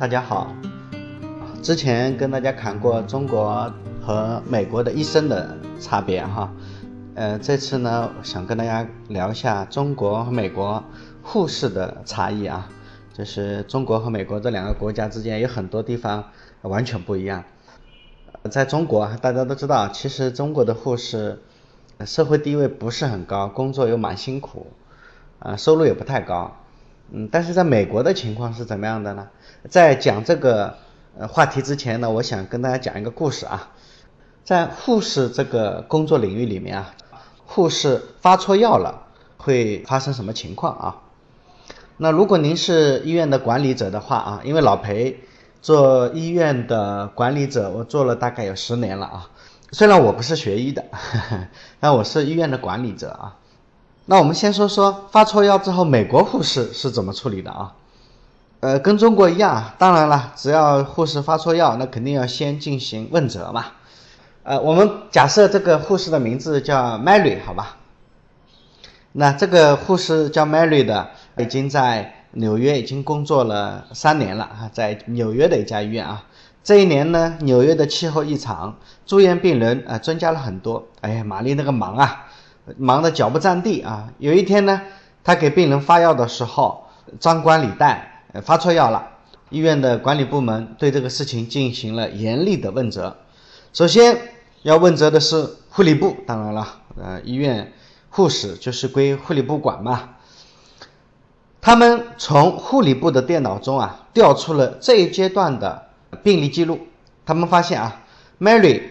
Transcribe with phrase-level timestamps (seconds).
[0.00, 0.50] 大家好，
[1.62, 3.70] 之前跟大家谈过中国
[4.00, 6.50] 和美国的医生的差别哈，
[7.14, 10.82] 呃，这次呢想跟大家聊一下中国和美国
[11.22, 12.66] 护士的差异啊，
[13.12, 16.24] 就是中国和美国这两个国家之间有很多地方
[16.62, 17.44] 完全不一样。
[18.50, 21.42] 在中国，大家都知道，其实中国的护士
[22.06, 24.68] 社会地位不是很高，工作又蛮辛苦，
[25.40, 26.56] 啊，收入也不太高。
[27.12, 29.28] 嗯，但是在美国的情况是怎么样的呢？
[29.68, 30.76] 在讲这个
[31.18, 33.70] 呃话题之前呢，我想跟大家讲一个故事啊。
[34.44, 36.94] 在护士这个工作领域里面啊，
[37.46, 40.96] 护士发错药了会发生什么情况啊？
[41.98, 45.20] 那如果您是医院的管理者的话啊，因为老裴
[45.60, 49.30] 做医院的管理者，我做了大概有十年了啊。
[49.72, 50.84] 虽然我不是学医的，
[51.78, 53.36] 但我是医院的管理者啊。
[54.10, 57.72] 那我们先说说发错药之后，美国护士是怎么处理的啊？
[58.58, 63.66] 呃，跟中国一样，当然了，只要护士发错药，那肯定要先进行问责嘛。
[64.42, 67.76] 呃，我们假设这个护士的名字叫 Mary，好吧？
[69.12, 76.24] 那这个护士叫 Mary 的，已经在纽约已经工作了三年了啊，在纽约的一家医院啊。
[76.64, 80.88] 这一年呢，纽约的气候异常，住院病人啊增加了很多。
[81.00, 82.26] 哎呀，玛丽那个忙啊！
[82.78, 84.08] 忙得脚不沾地啊！
[84.18, 84.82] 有一天呢，
[85.24, 86.86] 他给病人发药的时候
[87.18, 89.08] 张冠李戴，发错药了。
[89.50, 93.16] 医院的管理部门对这个事情进行了严厉的问责。
[93.72, 94.16] 首先
[94.62, 97.72] 要问责的是护理部，当然了，呃，医院
[98.10, 100.10] 护士就是归护理部管嘛。
[101.60, 105.88] 他们从护理部的电脑中啊调出了这一阶段的
[106.22, 106.78] 病例记录，
[107.26, 108.02] 他们发现啊
[108.38, 108.82] ，Mary，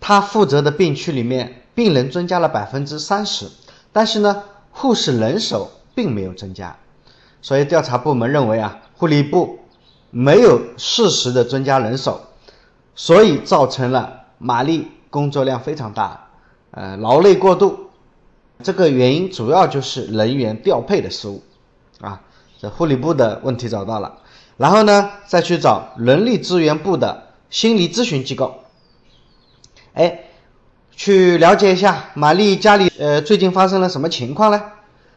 [0.00, 1.62] 她负责的病区里面。
[1.74, 3.48] 病人增加了百分之三十，
[3.92, 6.76] 但是呢，护士人手并没有增加，
[7.42, 9.58] 所以调查部门认为啊，护理部
[10.10, 12.20] 没有适时的增加人手，
[12.94, 16.28] 所以造成了玛丽工作量非常大，
[16.70, 17.90] 呃，劳累过度。
[18.62, 21.42] 这个原因主要就是人员调配的失误
[22.00, 22.20] 啊，
[22.60, 24.18] 这护理部的问题找到了，
[24.56, 28.60] 然后呢，再去找人力资源部的心理咨询机构，
[29.94, 30.20] 哎。
[30.96, 34.62] 去了解一下玛丽家里呃最近发生了什么情况呢？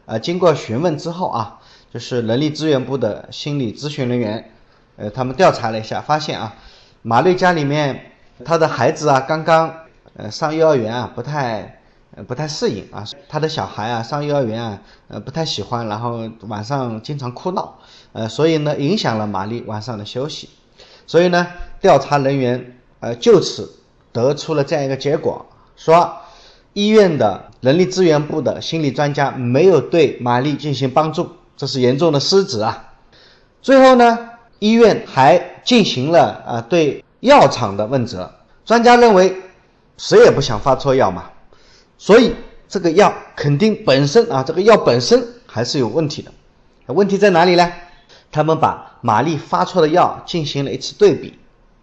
[0.06, 1.60] 呃，经过询问之后啊，
[1.92, 4.50] 就是人力资源部的心理咨询人员，
[4.96, 6.54] 呃，他们调查了一下，发现啊，
[7.02, 8.12] 玛丽家里面
[8.44, 9.72] 她的孩子啊刚刚
[10.16, 11.80] 呃上幼儿园啊不太
[12.16, 17.78] 呃不太适应啊，她的小孩啊上幼儿园啊呃不太喜欢，然后晚上经常哭闹，
[18.12, 20.48] 呃，所以呢影响了玛丽晚上的休息，
[21.06, 21.46] 所以呢
[21.80, 23.78] 调查人员呃就此
[24.10, 25.46] 得出了这样一个结果。
[25.78, 26.12] 说
[26.72, 32.92] 医院的人力资源部的心理专家没有对玛丽进行帮助，这是严重的失职啊。
[33.62, 34.18] 最后呢，
[34.58, 38.30] 医院还进行了啊对药厂的问责，
[38.64, 39.34] 专家认为
[39.96, 41.30] 谁也不想发错药嘛，
[41.96, 42.34] 所以
[42.68, 46.32] 这个药肯定本身啊这个药本身还是有问题的。
[46.92, 47.72] 问题在哪里呢？
[48.32, 51.38] 他们把玛丽发错的药进行了一次对比，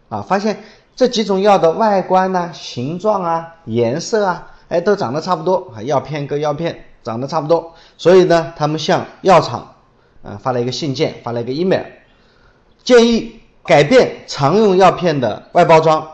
[0.09, 0.61] 啊发现。
[0.95, 5.81] 这几种药的外观呢、形状啊、颜色啊，哎，都长得差不多啊。
[5.83, 9.75] 药片跟药片长得差不多，所以呢，他们向药厂，
[10.23, 11.83] 呃，发了一个信件，发了一个 email，
[12.83, 16.07] 建议改变常用药片的外包装，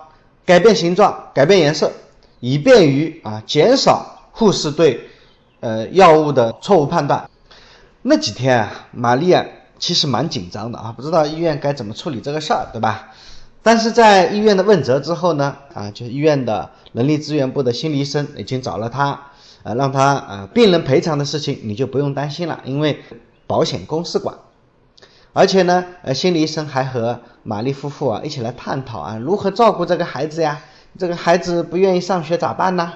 [0.46, 1.92] 改变形状，改变颜色，
[2.40, 5.08] 以便于啊减少护士对
[5.60, 7.30] 呃药物的错误判断。
[8.02, 9.46] 那几天啊，玛丽啊
[9.78, 13.10] 其实蛮紧张的啊，不知道医院该怎么处理这个事儿，对吧？
[13.64, 19.28] 但是在医院的问责之后呢，啊，就医院的人力资源部的心理医生已经找了他，
[19.62, 23.04] 呃，让他呃病人赔偿的事情你就不用担心了，因为
[23.46, 24.36] 保险公司管。
[25.34, 30.60] 而且呢，呃，心理医生还和玛丽夫妇啊一起来探讨啊如何照顾这个孩子呀，
[30.98, 32.94] 这个孩子不愿意上学咋办呢？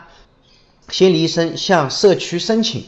[0.90, 2.84] 心理医生向社区申请，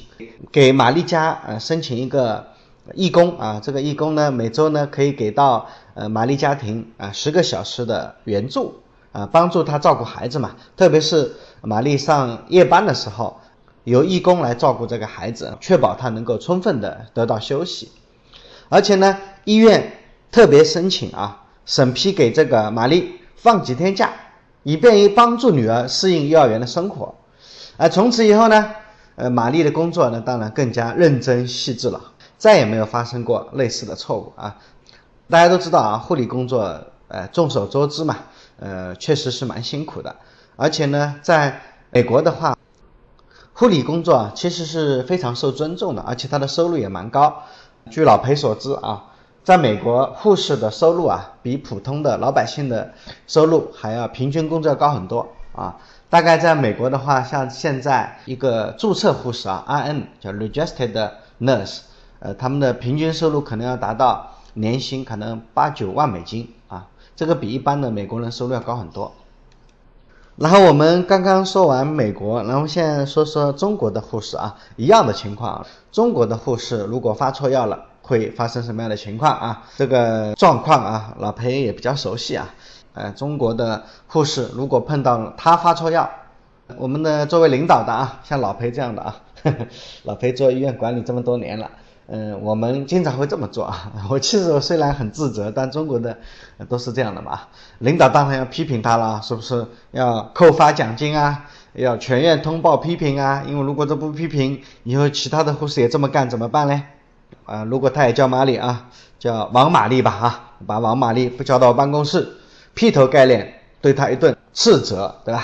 [0.52, 2.57] 给玛丽家呃申请一个。
[2.94, 8.76] 义工啊，这个义工呢，每周呢可以给到呃玛丽家庭啊十个小时的援助
[9.12, 10.56] 啊，帮助他照顾孩子嘛。
[10.76, 13.40] 特别是玛丽上夜班的时候，
[13.84, 17.92] 由义工来照顾这个孩子，确保他能够充分的得到休息。
[18.70, 19.94] 而且呢，医院
[20.32, 24.12] 特别申请啊，审批给这个玛丽放几天假，
[24.64, 27.16] 以便于帮助女儿适应幼儿园的生活。
[27.78, 28.72] 啊，从此以后呢，
[29.16, 32.02] 呃，玛丽的工作呢，当然更加认真细致了。
[32.38, 34.58] 再也没有发生过类似的错误啊！
[35.30, 38.18] 大家都知道啊，护理工作，呃，众所周知嘛，
[38.60, 40.16] 呃，确实是蛮辛苦的。
[40.56, 41.62] 而且呢，在
[41.92, 42.56] 美国的话，
[43.54, 47.44] 护理工作其实是非常受尊重的，而且他的收入也蛮高。
[47.90, 49.06] 据老裴所知啊，
[49.44, 52.94] 在美国，护士的收入啊，比普通的老百姓的
[53.26, 55.78] 收入还要平均工资要高很多啊。
[56.10, 61.12] 大概在美国的话，像现在一个注册护士啊，RN 叫 Registered
[61.42, 61.80] Nurse，
[62.28, 69.14] 呃，他们的平均收入可能要达到年薪可能八九万美金啊，这个比一般的美国人收入要高很多。
[70.36, 75.66] 然后我们刚刚说完美国，然后现在说说中国的护士啊，一样的情况。
[75.90, 77.86] 中国的护士如果发错药了。
[78.02, 79.64] 会发生什么样的情况啊？
[79.76, 82.54] 这个状况啊，老裴也比较熟悉啊。
[82.94, 86.10] 呃，中国的护士如果碰到他发错药，
[86.78, 89.58] 我们的作为领导的啊，像老裴这样的啊，呵 呵
[90.04, 91.70] 老裴做医院管理这么多年了，
[92.10, 93.92] 嗯，我们经常会这么做啊。
[94.10, 96.18] 我其实虽然很自责，但中国的
[96.70, 97.42] 都是这样的嘛。
[97.80, 101.46] 领导当然要批评他了，是不是要扣发奖金啊？
[101.74, 103.44] 要全院通报批评啊？
[103.46, 106.84] 因为如果这不批评，以后其他的护士也这么干怎么办呢？
[107.46, 108.88] 啊，如果他也叫玛丽啊，
[109.20, 112.38] 叫王玛丽吧啊，把王玛丽不叫到办公室，
[112.74, 115.44] 劈头盖脸对他一顿斥责，对吧？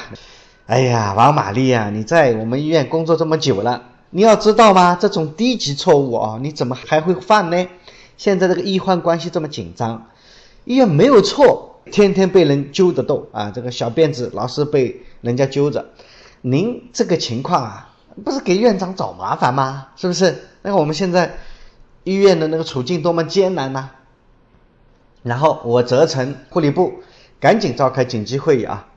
[0.66, 3.82] 哎呀，王玛丽呀，你在我们医院工作这么久了，
[4.14, 4.96] 你要知道吗？
[5.00, 7.68] 这种低级错误啊，你怎么还会犯呢？
[8.16, 10.08] 现在这个医患关系这么紧张，
[10.66, 15.86] 医院没有错，天天被人揪着斗啊，这个小辫子老是被人家揪着，
[16.42, 17.90] 您这个情况啊，
[18.24, 19.88] 不是给院长找麻烦吗？
[19.96, 20.48] 是不是？
[20.62, 21.36] 那我们现在。
[22.06, 23.88] 医院的那个处境多么艰难呐！
[25.22, 26.96] 然后我责成护理部
[27.40, 28.88] 赶紧召开紧急会议啊！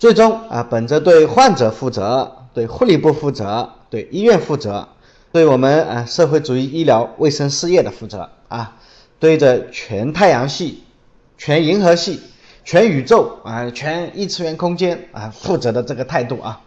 [0.00, 4.88] 最终啊，本着对患者负责、对护理部负责、对医院负责、
[5.32, 8.76] 对我们啊社会主义医疗卫生事业的负责啊，
[9.18, 10.84] 对着全太阳系、
[11.36, 12.20] 全银河系、
[12.64, 16.62] 全宇宙啊、全异次元空间啊负责的这个态度啊，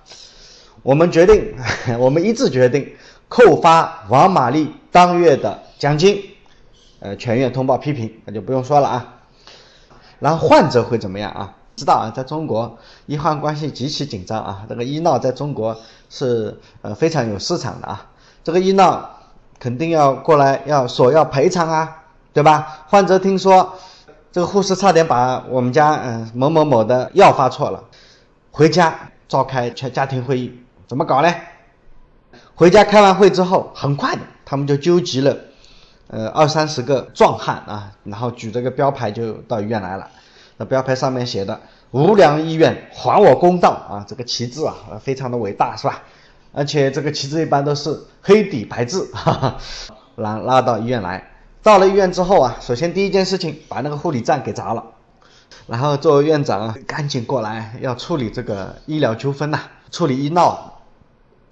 [0.84, 1.56] 我们决定，
[1.98, 2.94] 我们一致决定
[3.28, 5.64] 扣发王玛丽当月的。
[5.80, 6.24] 奖金，
[7.02, 9.20] 呃，全院通报批评，那就不用说了啊。
[10.20, 11.58] 然后患者会怎么样啊？
[11.84, 12.78] 知道啊，在中国
[13.08, 15.76] 医患关系极其紧张啊，这个医闹在中国
[16.10, 18.08] 是呃非常有市场的啊。
[18.42, 19.10] 这个医闹
[19.60, 22.86] 肯定要过来要索要赔偿啊，对吧？
[22.88, 23.74] 患者听说
[24.32, 27.84] 这个护士差点把我们家嗯某某某的药发错了，
[28.52, 28.98] 回家
[29.28, 30.58] 召开全家庭会议，
[30.88, 31.30] 怎么搞呢？
[32.56, 35.36] 回家开完会之后，很快的他们就纠集了。
[36.08, 40.08] 呃，二三十个壮汉啊，然后举着个标牌就到医院来了。
[40.66, 41.62] 标牌上面写的
[41.92, 46.04] “无良医院还我公道”啊，这个旗帜啊，非常的伟大，是吧？
[46.52, 49.58] 而且这个旗帜一般都是黑底白字， 哈哈，
[50.16, 51.32] 拉拉到医院来。
[51.62, 54.84] 到了医院之后啊，首先第一件事情把那个护理站给砸了，
[55.66, 59.60] 然后作为院长啊，赶紧过来要处理这个医疗纠纷呐，
[59.92, 60.82] 处理医闹。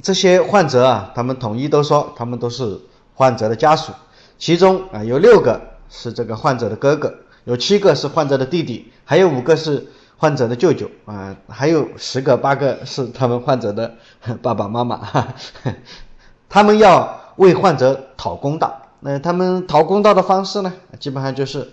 [0.03, 2.79] 这些患者啊，他们统一都说他们都是
[3.13, 3.91] 患者的家属。
[4.37, 7.13] 其中啊有六个是这个患者的哥哥，
[7.43, 13.95] 有七个是患者的弟弟，还有五个是患者的舅舅啊，还有十个八个是他们患者的
[14.41, 15.27] 爸爸妈妈。
[16.47, 18.77] 他们要为患者讨公道。
[18.99, 21.71] 那他们讨公道的方式呢，基本上就是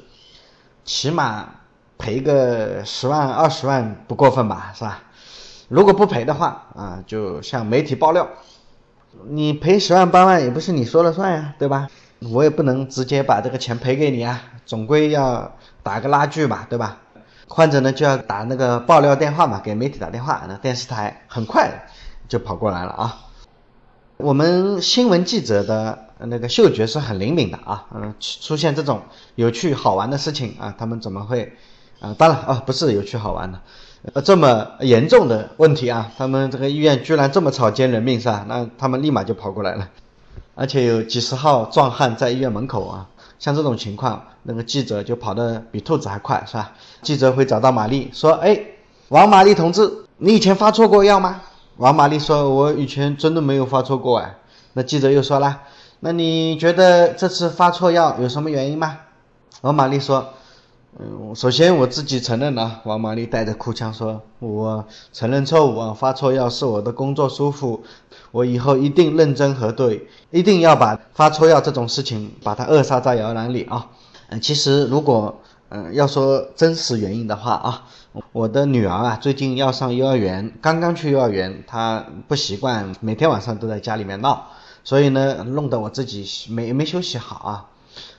[0.85, 1.47] 起码
[1.99, 5.03] 赔个十万二十万不过分吧，是吧？
[5.69, 8.27] 如果不赔的话啊，就向媒体爆料。
[9.29, 11.89] 你赔十万八万也不是你说了算呀，对吧？
[12.21, 16.99] 我也不能直接把这个钱赔给你啊，总归要打个拉锯吧，对吧？
[17.47, 21.87] 患者呢就要打那个爆料电话嘛，给媒体打电话，那电视台很快
[22.29, 23.17] 就跑过来了啊。
[24.17, 29.03] 我们新闻记者的那个嗅觉是很灵敏的啊，嗯，出现这种
[29.37, 31.53] 有趣好玩的事情啊，他们怎么会
[32.01, 32.15] 啊？
[32.19, 33.61] 当然啊，不是有趣好玩的，
[34.13, 38.45] 呃，这么严重的问题啊，他们这个医院居然这么草菅人命是吧？
[38.49, 39.89] 那他们立马就跑过来了。
[40.59, 43.07] 而且有几十号壮汉在医院门口啊，
[43.39, 46.73] 像这种情况，那个记者就跑得比兔子还快，是吧？
[47.01, 48.61] 记者会找到玛丽说：“哎，
[49.11, 51.41] 王玛丽同志，你以前发错过药吗？”
[51.79, 54.35] 王玛丽说：“我以前真的没有发错过哎。”
[54.75, 55.61] 那记者又说了
[56.01, 58.99] ：“那你觉得这次发错药有什么原因吗？”
[59.63, 60.35] 王玛丽说。
[61.37, 62.81] 首先我自己承认了。
[62.83, 67.85] 王玛丽带着哭腔说：“我承认错误啊，发错药是我的工作疏忽，
[68.33, 73.87] 我以后一定认真核对，一定要把发错药这种事情把它扼杀在摇篮里啊。”
[74.31, 77.85] 嗯，其实如果嗯要说真实原因的话啊，
[78.33, 84.49] 我的女儿啊最近要上幼儿园，刚刚去幼儿园，她不习惯每天晚上都在家里面闹，
[84.83, 87.67] 所以呢弄得我自己没没休息好啊，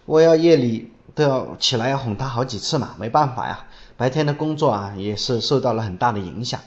[0.05, 0.93] 我要夜里。
[1.19, 3.65] 都要起来要哄他好几次嘛，没办法呀，
[3.97, 6.61] 白天的工作啊也是受到了很大的影响。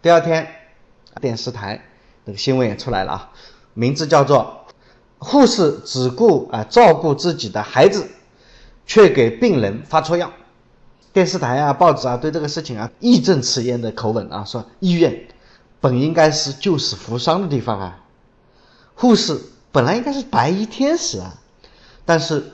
[0.00, 0.46] 第二天，
[1.20, 1.82] 电视台
[2.24, 3.32] 那个新闻也出来了啊，
[3.74, 4.66] 名字叫做
[5.18, 8.08] “护士只顾啊照顾自己的孩子，
[8.86, 10.30] 却给病人发错药。
[11.12, 15.26] 电视台啊、报纸啊，对这个事情啊义正辞严的口吻啊，说医院
[15.80, 17.98] 本应该是救死扶伤的地方啊，
[18.94, 19.40] 护士
[19.72, 21.34] 本来应该是白衣天使啊，
[22.04, 22.52] 但是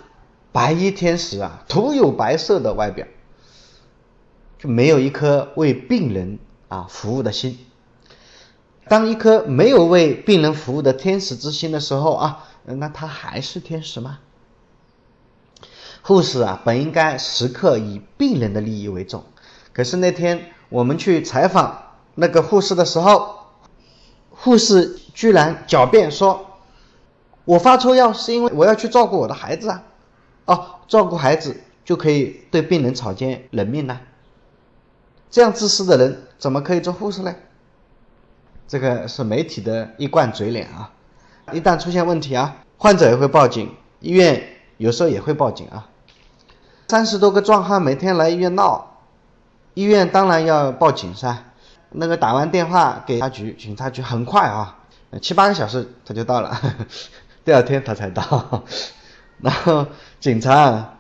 [0.55, 3.09] 白衣天使啊，徒有白色的外表，
[4.57, 7.59] 就没有一颗为病人啊服务的心。
[8.87, 14.21] 当一颗没有为病人服务的天使之心的时候啊，那他还是天使吗？
[16.03, 19.25] 护士啊，本应该时刻以病人的利益为重。
[19.73, 23.39] 可是那天我们去采访那个护士的时候，
[24.31, 26.47] 护士居然狡辩说
[27.45, 29.83] ：“我发错药是因为我要去照顾我的孩子啊！
[30.47, 34.01] 哦，照顾孩子就可以对病人草菅人命呢？
[35.31, 37.35] 这样自私的人怎么可以做护士呢？”
[38.67, 40.91] 这个是媒体的一贯嘴脸啊！
[41.53, 44.43] 一旦出现问题啊，患者也会报警，医院
[44.79, 45.89] 有时候也会报警啊。
[46.89, 49.01] 三十多个壮汉每天来医院闹，
[49.75, 51.45] 医院当然要报警噻。
[51.91, 54.79] 那个打完电话给警察局，警察局很快啊，
[55.21, 56.59] 七八个小时他就到了，
[57.45, 58.65] 第二天他才到。
[59.47, 59.87] 然后
[60.19, 60.95] 警察啊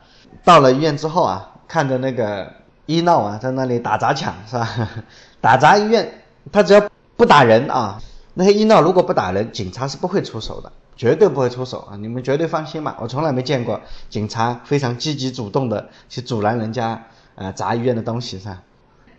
[0.44, 2.52] 到了医院之后啊，看着那个
[2.84, 4.68] 医闹啊，在那里打砸抢是吧？
[5.40, 6.22] 打砸医院，
[6.52, 7.98] 他只要不打人啊，
[8.34, 10.70] 那些医闹如果不打人，警察是不会出手的。
[10.96, 11.96] 绝对不会出手啊！
[11.96, 18.62] 你们绝对放心吧，我从来没见过警察非常积极主动的去阻拦人家呃砸医院的东西是吧？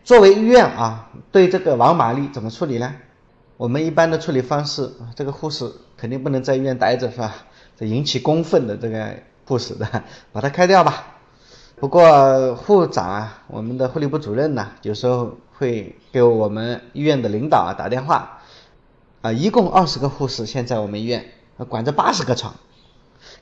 [0.05, 2.96] 作为医院啊，对这个王玛丽怎么处理呢？
[3.58, 7.36] 我们一般的处理方式，这个护士肯定不能在医院待着是吧？
[7.77, 9.15] 这引起公愤的这个
[9.46, 11.08] 护士的， 把他开掉吧。
[11.77, 18.39] 不过护长啊，我们的护理部主任呢，有时候会给我们医院的领导啊打电话
[19.22, 21.25] 啊，一共二十个护士现在我们医院。
[21.70, 22.53] 管着八十个床，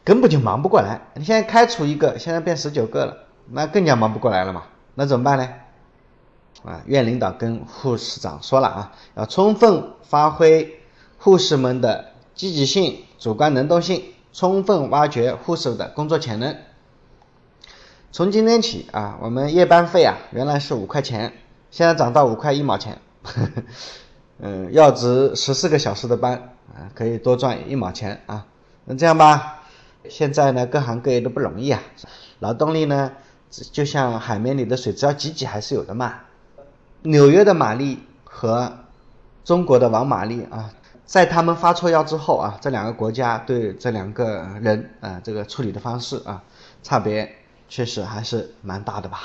[0.03, 1.01] 根本就忙不过来。
[1.15, 3.17] 你现在开除一个，现在变十九个了，
[3.49, 4.65] 那更加忙不过来了嘛？
[4.93, 5.49] 那怎么办呢？
[6.63, 10.79] 啊，院领导跟护士长说了啊，要充分发挥
[11.17, 16.57] 护士们的积极性、主观能动性，充分挖掘护士的工作潜能。
[18.11, 21.31] 从今天起啊，我们夜班费啊，原来是五块钱，
[21.71, 22.99] 现在涨到五块一毛钱。
[24.39, 26.49] 嗯，要值十四个小时的班。
[26.73, 28.47] 啊，可以多赚一毛钱啊！
[28.85, 29.61] 那这样吧，
[30.09, 31.83] 现在呢，各行各业都不容易啊，
[32.39, 33.11] 劳动力呢，
[33.51, 36.21] 就像海绵里的水，只要挤挤还是有的嘛。
[37.03, 38.73] 纽约的玛丽和
[39.43, 40.71] 中国的王玛丽啊，
[41.05, 46.43] 在他们发错药之后啊，这两个国家对这两个人啊，这个处理的方式啊，
[46.81, 47.35] 差别
[47.69, 49.19] 确实还是蛮大的吧。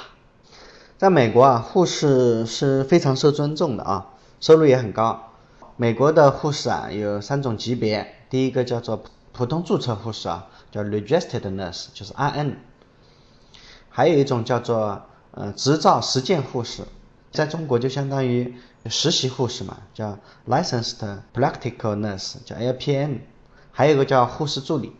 [0.98, 4.08] 在美国啊，护士是非常受尊重的啊，
[4.40, 5.32] 收入也很高。
[5.76, 12.54] 美国的护士啊有三种级别，第一个叫做普通注册护士啊，叫 registered nurse，就是 RN。
[13.88, 16.82] 还有一种叫做呃执照实践护士，
[17.30, 18.54] 在中国就相当于
[18.86, 20.18] 实习护士嘛，叫
[20.48, 20.96] licensed
[21.34, 23.18] practical nurse，叫 LPN。
[23.70, 24.92] 还有一个叫护士助理，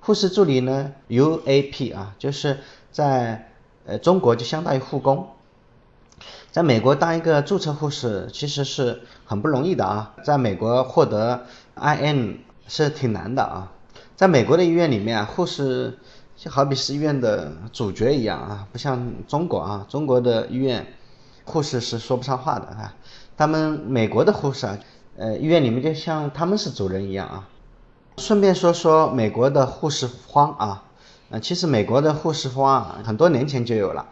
[0.00, 2.58] 护士助理呢 UAP 啊，就是
[2.90, 3.52] 在
[3.86, 5.28] 呃中国就相当于护工。
[6.50, 13.72] 在美国当一个注册护士其实是很不容易的啊，在美国获得 IN 是挺难的啊。
[14.16, 15.98] 在美国的医院里面，护士
[16.36, 20.86] 就好比是医院的主角一样啊，不像中国啊，中国的医院
[21.44, 22.94] 护士是说不上话的啊。
[23.36, 24.78] 他们美国的护士啊，
[25.16, 27.48] 呃，医院里面就像他们是主人一样啊。
[28.18, 30.84] 顺便说说美国的护士荒啊，
[31.30, 34.06] 呃，其实美国的护士荒啊，很多年前就有了。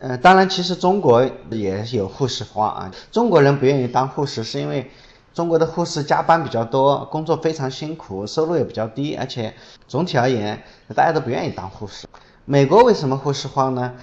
[0.00, 2.92] 呃，当然，其实中国也有护士荒啊。
[3.10, 4.90] 中国人不愿意当护士，是因为
[5.32, 9.54] 中国的护士加班比较多，工作非常辛苦，收入也比较低，而且
[9.86, 10.62] 总体而言，
[10.94, 12.06] 大家都不愿意当护士。
[12.44, 13.94] 美国为什么护士荒呢？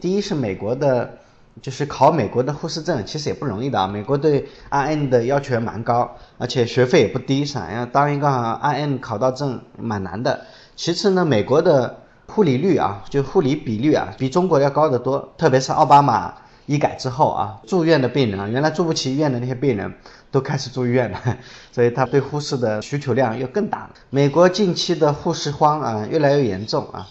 [0.00, 1.18] 第一是美国的，
[1.60, 3.86] 就是考美国的护士证其实也不容易的啊。
[3.86, 10.46] 美国对 RN 的要求也蛮高，而且学费也不低，想要当一个 RN 考到证蛮难的。
[10.76, 11.98] 其次呢，美国的。
[12.28, 15.34] 护理率啊，就护理比率啊，比中国要高得多。
[15.36, 16.32] 特别是奥巴马
[16.64, 19.92] 医改之后啊，住院的病人啊，原来住不起医院的那些病人，
[20.30, 21.20] 都开始住院了，
[21.72, 23.90] 所以他对护士的需求量又更大了。
[24.08, 27.06] 美国近期的护士荒啊，越来越严重啊。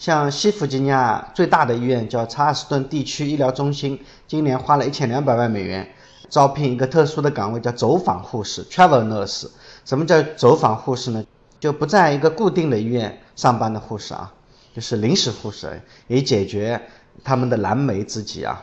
[0.00, 5.86] 像西弗吉尼亚最大的医院叫查尔斯顿地区医疗中心，今年花了一千两百万美元，
[6.30, 9.48] 招聘一个特殊的岗位，叫走访护士 （travel nurse）。
[9.84, 11.22] 什么叫走访护士呢？
[11.60, 14.32] 就不在一个固定的医院上班的护士啊。
[14.74, 16.80] 就是临时护士，以解决
[17.22, 18.62] 他们的燃眉之急啊。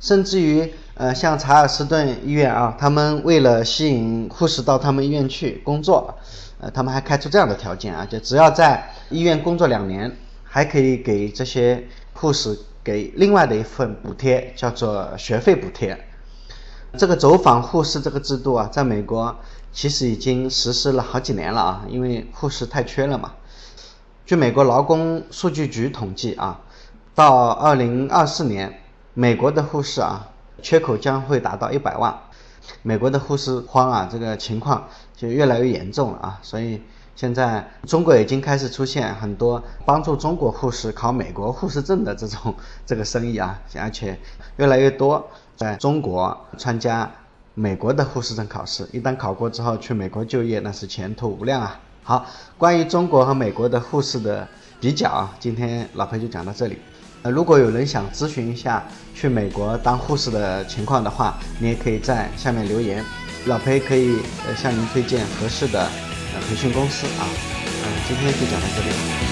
[0.00, 6.12] 甚至于，呃，像查尔斯顿医院啊，他们为了吸引护士到他们医院去工作，
[6.58, 10.10] 呃，他们还开出这样的条件啊，就只要在医院工作两年，
[10.52, 15.96] 还可以给这些护士给另外的一份补贴，叫做学费补贴。
[16.98, 19.36] 这个走访护士这个制度啊，在美国
[19.72, 23.34] 其实已经实施了好几年了啊，因为护士太缺了嘛。
[24.26, 26.60] 据美国劳工数据局统计啊，
[27.14, 28.82] 到二零二四年，
[29.14, 30.30] 美国的护士啊，
[30.60, 32.22] 缺口将会达到一百万。
[32.82, 36.82] 美国的护士荒啊，这个情况就越来越严重了啊，所以
[37.20, 42.54] 现在中国已经开始出现很多帮助中国护士考美国护士证的这种
[42.86, 44.18] 这个生意啊， 而且
[44.56, 47.10] 越来越多在中国参加
[47.52, 51.78] 美国的护士证考试，一旦考过之后去美国就业，那是前途无量啊。
[52.02, 52.24] 好，
[52.56, 54.48] 关于中国和美国的护士的
[54.80, 56.78] 比较啊，今天老裴就讲到这里。
[57.20, 58.82] 呃，如果有人想咨询一下
[59.14, 63.04] 去美国当护士的情况的话，你也可以在下面留言，
[63.44, 65.86] 老裴可以呃向您推荐合适的
[66.50, 67.28] 培训公司啊。
[67.84, 69.29] 嗯，今天就讲到这里。